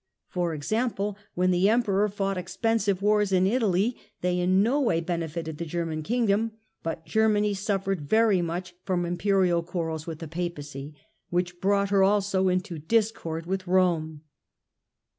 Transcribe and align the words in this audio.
For 0.29 0.55
example, 0.55 1.15
when 1.35 1.51
the 1.51 1.69
Emperor 1.69 2.09
fought 2.09 2.35
expensive 2.35 3.03
wars 3.03 3.31
in 3.31 3.45
Italy 3.45 3.95
they 4.21 4.39
in 4.39 4.63
no 4.63 4.81
way 4.81 4.99
benefited 4.99 5.59
the 5.59 5.63
German 5.65 6.01
Kingdom, 6.01 6.53
but 6.81 7.05
Germany 7.05 7.53
suffered 7.53 8.01
very 8.01 8.41
much 8.41 8.73
from 8.83 9.05
Imperial 9.05 9.61
quarrels 9.61 10.07
with 10.07 10.17
the 10.17 10.27
Papacy, 10.27 10.95
which 11.29 11.61
brought 11.61 11.91
her 11.91 12.01
also 12.01 12.47
into 12.47 12.79
discord 12.79 13.45
with 13.45 13.65
Kome. 13.65 14.21